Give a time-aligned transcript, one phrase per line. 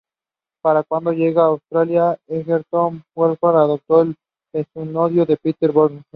[0.63, 4.15] Para cuando llegó a Australia, Egerton-Warburton adoptó el
[4.73, 6.03] pseudónimo de Peter Warburton.